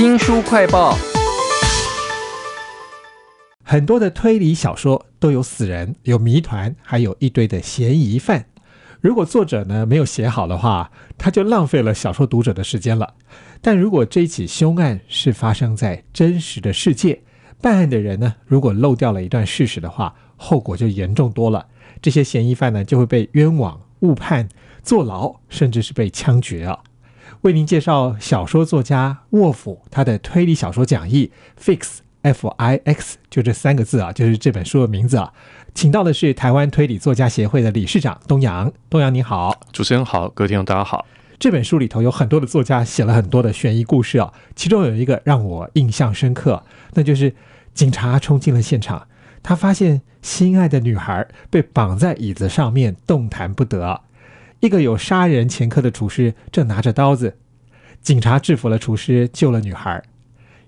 [0.00, 0.96] 新书快报。
[3.62, 8.46] 很多的推理小说都有死人、有谜团，还有一堆的嫌疑犯。
[9.02, 13.12] 如果作者呢没有写好的话，他就浪费了小说读者的时间了。
[13.60, 17.20] 但如果这一起凶案是发生在真实的世界，
[17.60, 21.66] 办案的人呢如果漏掉了一段事实的话，后果就严重多了。
[22.00, 24.48] 这些嫌疑犯呢就会被冤枉、误判、
[24.82, 26.78] 坐牢，甚至是被枪决啊。
[27.42, 31.78] 为您介绍小说作家沃夫他的推理小说讲义《Fix》。
[32.22, 35.32] F I X 就这三个字啊，就是这本书的名字啊。
[35.74, 38.70] 请到的是台湾推理作家协会的理事长东阳。
[38.90, 41.06] 东阳你好，主持人好，各位听众大家好。
[41.38, 46.62] 这本书里头有很多的作家写了很多的悬疑故事啊，其中有一个让我印象深刻，
[46.92, 47.34] 那就是
[47.72, 49.06] 警察冲进了现场，
[49.42, 53.98] 他发现心爱的女孩被绑在椅子上面动弹不得，
[54.60, 57.36] 一个有杀人前科的厨师正拿着刀子，
[58.02, 60.02] 警察制服了厨师，救了女孩。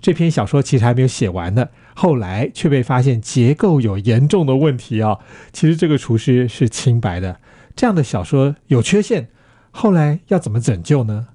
[0.00, 5.18] 这篇小说其实还没有写完呢，后来却被发现结构有严重的问题啊！
[5.52, 7.38] 其实这个厨师是清白的，
[7.76, 9.28] 这样的小说有缺陷，
[9.70, 11.28] 后来要怎么拯救呢？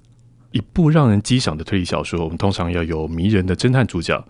[0.50, 4.22] 一部让人激赏的推理小说，我们通常要有迷人的侦探主角。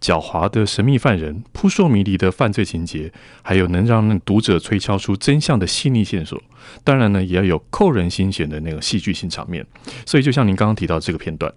[0.00, 6.40] 狡猾的神秘犯人、扑朔迷离的犯罪情节，还有能让读者推敲出真相的细腻线索。
[6.82, 9.66] 当然呢，也要有扣人心弦的那个戏剧性场面。
[10.06, 11.52] 所以，就像您刚刚提到这个片段，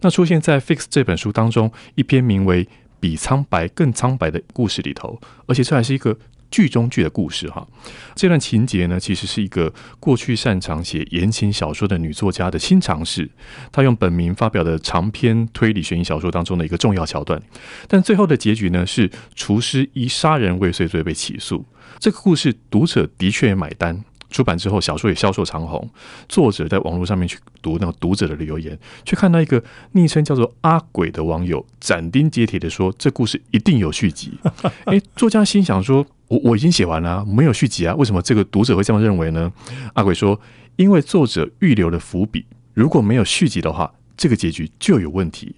[0.00, 2.64] 那出现在《Fix》这本书当中一篇名为
[2.98, 6.16] 《比苍白更苍白》的故事里头，而且这还是一个。
[6.50, 7.66] 剧中剧的故事，哈，
[8.14, 13.30] 这段情节呢，其实是一个过去擅长写言情小说的女作家的新尝试。
[13.70, 17.40] 她用本名发表的长篇推理悬疑小说当中的一个重要桥段，
[17.88, 21.64] 但最后的结局呢，是厨师以杀人未遂罪被起诉。
[21.98, 24.04] 这个故事读者的确买单。
[24.30, 25.88] 出版之后，小说也销售长红。
[26.28, 34.32] 作者在网络上面去读那个读者的留言，却看到一个昵称叫做“阿鬼”的网友斩钉截铁的说：“这故事一定有续集。”
[34.86, 37.94] 哎，作家心想说：“我我已经写完了，没有续集啊？
[37.96, 39.52] 为什么这个读者会这样认为呢？”
[39.94, 40.40] 阿鬼说
[40.76, 45.56] ：“因为作者预留了伏笔，如果没有续集的话，这个结局就有问题。”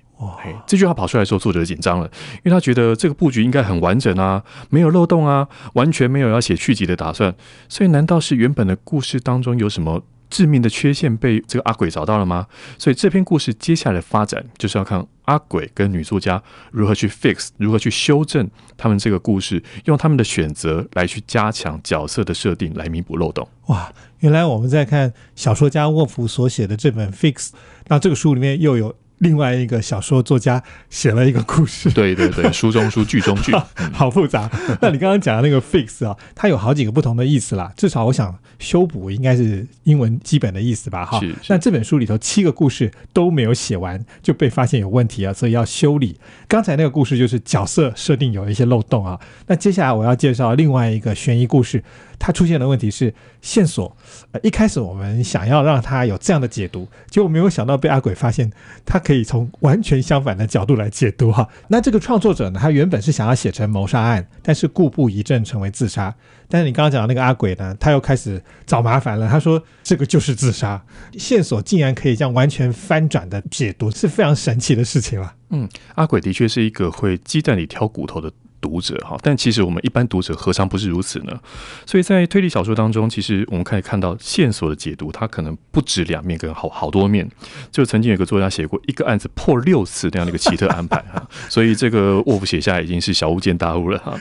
[0.67, 2.07] 这句话跑出来的时候，作者紧张了，
[2.37, 7.35] 因为他觉得这个布局应该很完整啊，没有漏洞啊，完全没有要写续集的打算。
[7.69, 12.47] 所以，难道是原本的故事当中有什么致命的缺陷被这个阿鬼找到了吗？
[12.79, 23.47] 所以，这篇故事接下来的发展就是要看阿鬼跟女作家如何去 fix，如何去修正他们这个故事，用他们的选择来去加强角色的设定，来弥补漏洞。
[23.67, 27.51] 哇，原来我们在看小说家沃夫所写的这本 fix，
[27.89, 28.95] 那这个书里面又有。
[29.23, 30.61] 另外一个小说作家
[30.91, 33.53] 写了一个故事，对对对， 书中书，剧中剧，
[33.95, 34.51] 好复杂。
[34.81, 37.73] 那你刚刚讲的那个 fix 啊，它有好几个不同的意思啦。
[37.77, 41.07] 至少我想修补应该是英文基本的意思吧？
[41.07, 41.21] 哈。
[41.49, 46.17] 那这本书里头七个故事都没有写完就被发现有问题啊，所以要修理。
[46.49, 49.21] 刚才那个故事就是角色设定有一些漏洞啊。
[49.47, 51.83] 那接下来我要介绍另外一个悬疑故事。
[52.19, 53.97] 它出现的问题是线索，
[54.31, 58.49] 呃，一开始我们想要让它有这样的解读，结果没有想到被阿鬼发现，
[58.87, 61.47] 他可可以从完全相反的角度来解读哈。
[61.69, 66.15] 那这个创作者呢，他原本是想要写成谋杀案，但是故布疑阵成为自杀。
[66.49, 69.29] 但是你刚刚讲的那个阿鬼呢，他又开始找麻烦了。
[69.29, 70.83] 他说这个就是自杀，
[71.19, 75.35] 线索竟然可以这样完全翻转的解读，是非常神奇的事情了。
[75.51, 78.33] 嗯，阿鬼的确是一个会鸡蛋里挑骨头的。
[78.63, 81.39] 读者哈，但其实我们一般读者何尝不是如此呢？
[81.85, 87.29] 所以在推理小说当中，其实我们可以看到线索的解读，它可能不止两面，跟好好多面。
[87.71, 94.19] 就曾经有个作家写过一个案子破六次那样的一个奇特安排哈， 所以这个沃夫写下已经是小巫见大巫了哈。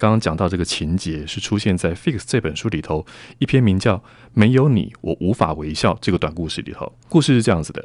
[0.00, 3.06] 刚刚讲到这个情节是出现在《Fix》这本书里头
[3.38, 3.96] 一篇名叫
[4.32, 7.84] 《没有你我无法微笑》这个短故事里头，故事是这样子的。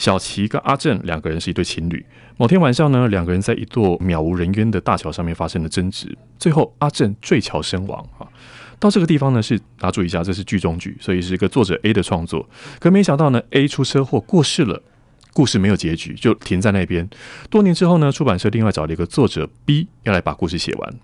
[0.00, 2.02] 小琪跟阿正两个人是一对情侣。
[2.38, 8.02] 某天晚上呢，两个人在一座渺无人烟的大桥上面发生了争执，最后阿正坠桥身亡。
[8.18, 8.26] 啊，
[8.78, 12.48] 到这个地方呢，是大家注意一下，这是剧中剧，所以是一个作者 A 的创作。
[12.78, 14.82] 可没想到呢，A 出车祸过世了。
[15.32, 17.08] 故事没有结局，就停在那边。
[17.48, 20.94] 多年之后呢，出版社另外找了一个作者 B 要来把故事写完。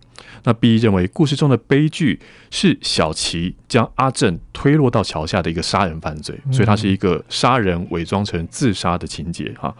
[0.44, 2.20] 那 B 认为故事中的悲剧
[2.50, 9.74] 是小琪将阿正推落到桥下的一个杀人犯罪，所以它是一个杀人伪装成自杀的情节哈。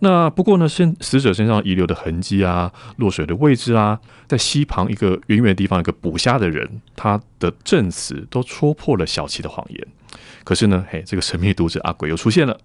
[0.00, 9.86] 那不过呢，身死者身上遗留的痕迹啊，落水的位置啊，在溪旁一个远远的地方，一个捕虾的人，他的证词都戳破了小琪的谎言。
[10.44, 12.58] 可是呢，嘿，这个神秘读者阿鬼又出现了，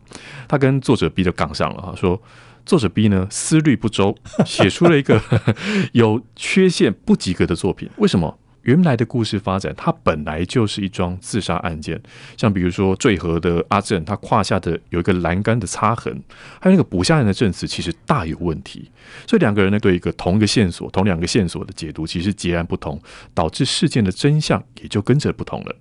[0.47, 2.21] 他跟作者 B 就杠上了哈，说
[2.65, 5.21] 作者 B 呢思虑不周，写出了一个
[5.93, 7.89] 有缺陷、不及格的作品。
[7.97, 8.39] 为什么？
[8.63, 12.01] 原来的故事发展，它本来就是一桩自杀案件。
[12.37, 16.21] 像比如说坠河的阿正，他胯下的有一个栏杆的擦痕，
[16.59, 18.89] 还有那个捕下人的证词，其实大有问题。
[19.27, 23.01] 所以两个人呢，对一个同一个线索、同两个线索的解读，其实截然不同，
[23.33, 25.75] 导致事件的真相也就跟着不同了。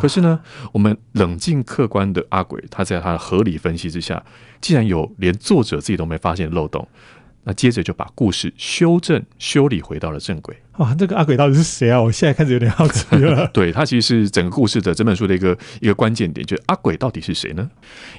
[0.00, 0.40] 可是呢，
[0.72, 4.22] 我们冷静客观的阿鬼，他在他的合理分析之下，
[4.60, 6.86] 既然有连作者自己都没发现漏洞，
[7.44, 10.56] 那接着就把故事修正、修理回到了正轨。
[10.78, 12.00] 哇，这个阿鬼到底是谁啊？
[12.00, 13.48] 我现在开始有点好奇了。
[13.52, 17.70] 对他其实是整个故事的整本书的一个一个关键点，就是阿鬼到底是谁呢？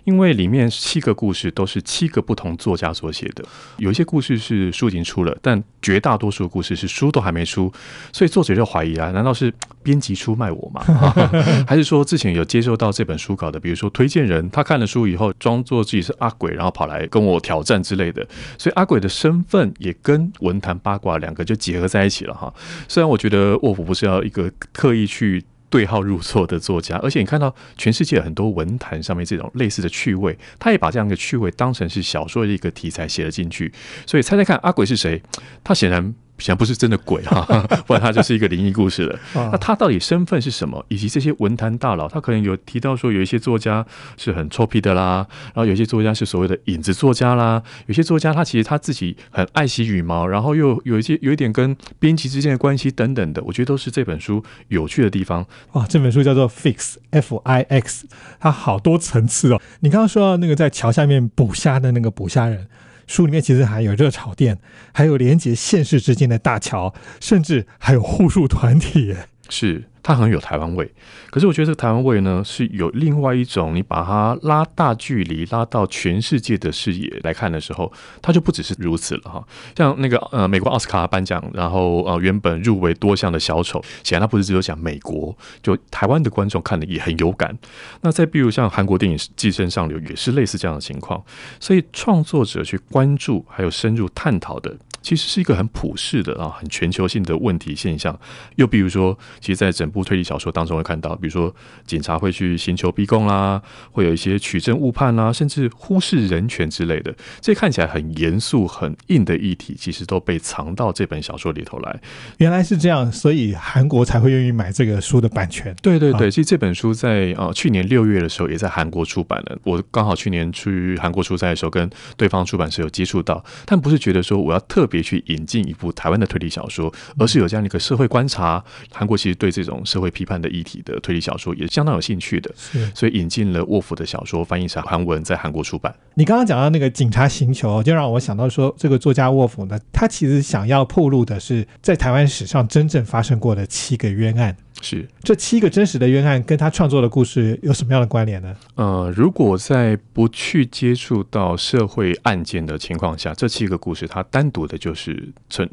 [0.05, 3.43] 因为里面七个故事都是七个不同作家所写的，
[3.77, 7.71] 有一些故事是书已经出了，但绝大多数故事是书都还没出，
[8.11, 10.83] 所以作者就怀疑啊，难道是编辑出卖我吗？
[11.67, 18.25] 还是说之前有接受到这本书稿的，比如说推荐人，他看了书以后装作自己是阿鬼，然后跑来跟我挑战之类的，
[18.57, 22.46] 所以阿鬼的身份也跟文坛八卦两个就结合在一起了哈。
[22.87, 33.73] 虽然我觉得沃夫不是要一个刻意去对号入座的作家，而且你看到全世界很多文坛上面这种类似的趣味，他也把这样的趣味当成是小说的一个题材写了进去。
[34.05, 35.21] 所以猜猜看，阿鬼是谁？
[35.63, 36.13] 他显然。
[36.39, 37.45] 显然不是真的鬼哈，
[37.87, 39.19] 不然他就是一个灵异故事了。
[39.33, 40.83] 那他到底身份是什么？
[40.89, 43.85] 以及这些文坛大佬，他可能有提到说，有一些作家
[44.17, 55.45] 是很臭屁的啦，然后有些作家是所谓的影子作家啦，有些作家他其实他自己很爱惜羽毛，然后又有一些有一点跟编辑之间的关系等等的，我觉得都是这本书有趣的地方。
[55.73, 58.07] 哇，这本书叫做 Fix F I X，
[58.39, 59.61] 它好多层次哦。
[59.79, 62.67] 你刚刚说到那个在桥下面捕虾的那个捕虾人。
[63.07, 64.59] 书里面其实还有热炒店，
[64.93, 69.15] 还有连接县市之间的大桥，甚至还有互助团体。
[69.49, 69.83] 是。
[70.03, 70.89] 它很有台湾味，
[71.29, 77.91] 可是我觉得这个台湾味呢，是有另外一种，你把它拉大距离，拉到全世界的视野来看的时候，
[78.21, 79.45] 它就不只是如此了哈。
[79.75, 87.53] 像那个呃，美国奥斯卡颁奖，然后呃，原本入围多项的小丑，显然它不是只有讲美国，就台湾的观众看的也很有感。
[87.99, 91.21] 那再比如像韩国电影《寄生上流》，也是类似这样的情况。
[91.59, 94.73] 所以创作者去关注还有深入探讨的。
[95.01, 98.17] 其实是一个很普世的啊，很全球性的问题现象。
[98.55, 101.53] 又比如说，其实，在整部推理小说当中会看到，比如说
[101.85, 103.61] 警察会去寻求逼供啦，
[103.91, 111.99] 会有一些取证误判啦，甚至忽视人权之类的，这看起来很严肃、很硬的议题，其实都被藏到这本小说里头来。
[112.37, 115.75] 原来是这样，所以韩国才会愿意买这个书的版权。
[115.81, 119.57] 对对对，其实这本书在呃去年六月的时候也在韩国出版了。
[119.63, 124.97] 我刚好去年去韩国出差的时候，跟对方出版社有接触到，但不是觉得说我要特别。
[125.07, 128.61] 去引进一部台湾的推理小说，而是有这样的一个社会观察。
[128.91, 132.53] 韩国其实对这种社会批判的议题的推理小说也相当有兴趣的，
[132.93, 135.95] 所以引进了沃夫的小说，翻译成韩文，在韩国出版。
[136.15, 144.57] 你刚刚讲到那个警察行球，就让我想到说，这个作家沃夫呢，他其实想要透露的是在台湾史上真正发生过的七个冤案。
[144.81, 148.55] 是这七个真实的冤案跟他创作的故事有什么样的关联呢？
[148.75, 155.67] 呃，如果在不去接触到社会案件的情况下，这七个故事它单独的就是成。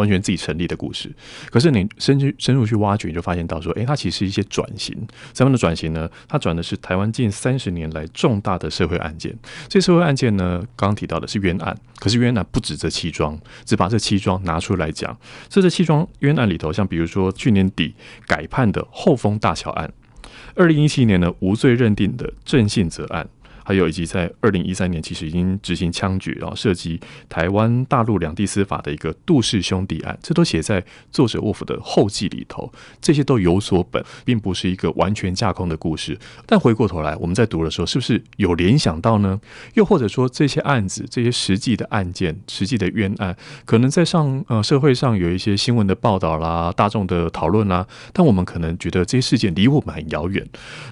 [0.00, 1.12] 完全自己成立的故事，
[1.50, 4.96] 可是你深去深入去挖掘，你就发现到说，哎，它其实一些转型。
[5.32, 6.08] 怎样的转型呢？
[6.26, 9.36] 它转的是台湾近三十年来重大的社会案件。
[9.68, 15.14] 这社会案件呢，刚刚提到的是冤案，可是冤案不止这七桩，只把这七桩拿出来讲。
[15.48, 17.94] 这这七桩冤案里头，像比如说去年底
[18.26, 19.92] 改判的后丰大桥案，
[20.54, 23.28] 二零一七年呢无罪认定的郑信泽案。
[23.64, 32.72] 还有以及在二零一三年，其实已经执行枪决，然后涉及台湾大陆两地司法的一个杜氏兄弟案，这都写在作者沃夫的后记里头。
[33.00, 36.18] 这些都有所本，并不是一个完全架空的故事。
[36.46, 39.40] 但回过头来，我们在读的时候，是不是有联想到呢？
[39.74, 50.46] 又或者说，这些案子、这些实际的案件、实际的冤案，可能在上呃社会上有一些新闻的报道啦、大众的讨论啦，但我们可能觉得这些事件离我们很遥远。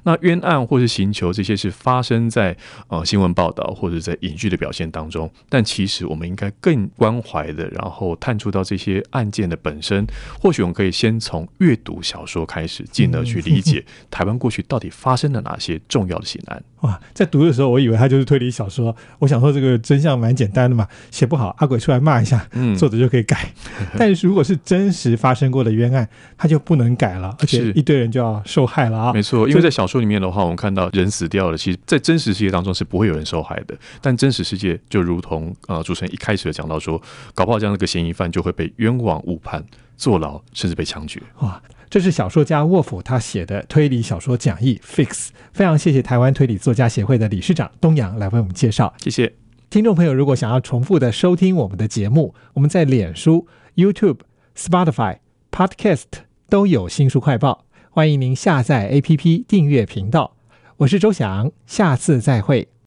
[0.04, 2.57] 那冤案或是刑求这些是发生在。
[2.88, 10.07] 呃，新闻报道或者在影剧的表现当中，但其实我们应该更关怀的，然后探出到这些案件的本身。
[10.41, 16.62] 或许我们可以先从阅读小说开始，进而去理解台湾过去到底发生了哪些重要的刑案。
[16.83, 18.95] 哇，在读的时候，我以为他就是推理小说。
[19.19, 22.49] 我想说，这个真相蛮简单的嘛，写不好，阿鬼出来骂一下，
[22.79, 23.53] 作者就可以改。
[23.99, 29.12] 但是如果是真实发生过的冤案，他就不能改了，而且一堆人就要受害了啊。
[29.12, 33.76] 没错，因为在小说里面的话，我们看到人死掉了，其实，在真实世界当中是不会有人受害的。
[34.00, 37.00] 但真实世界就如同呃主持人一开始讲到说，
[37.35, 39.64] 搞不好这样的一个嫌疑犯就会被冤枉误判、
[39.97, 41.23] 坐牢，甚至被枪决。
[41.40, 41.62] 哇！
[41.90, 45.09] 这是小说家沃夫他写的推理小说讲义《Fix》，
[45.55, 48.93] 非常谢谢台湾推理作家协会的理事长东阳来为我们介绍。
[48.99, 49.33] 谢谢
[49.71, 54.19] 听众朋友，如果想要重复的收听我们的节目，我们在脸书、YouTube、
[54.55, 55.17] Spotify、
[55.50, 56.05] Podcast
[56.50, 60.38] 都有新书快报，欢迎您下载 APP 订阅频道。
[60.78, 62.68] 我是周翔，下次再会。